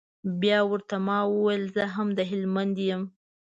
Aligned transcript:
بيا 0.41 0.59
ورته 0.69 0.95
ما 1.07 1.19
وويل 1.33 1.63
زه 1.75 1.83
هم 1.95 2.07
د 2.17 2.19
هلمند 2.31 2.75
يم. 2.89 3.03